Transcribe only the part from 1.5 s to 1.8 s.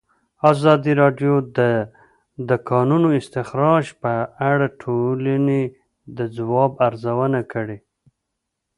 د